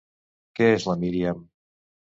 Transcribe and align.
Què 0.61 0.71
és 0.79 0.89
la 0.93 0.97
Miriam? 1.05 1.47